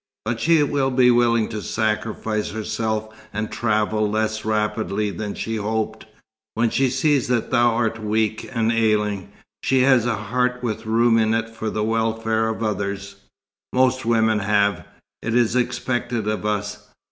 [0.25, 6.07] But she will be willing to sacrifice herself and travel less rapidly than she hoped,
[6.55, 9.31] when she sees that thou art weak and ailing.
[9.61, 13.17] She has a heart with room in it for the welfare of others."
[13.73, 14.85] "Most women have.
[15.21, 16.89] It is expected of us."